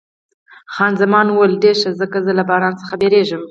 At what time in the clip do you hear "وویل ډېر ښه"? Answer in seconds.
1.29-1.91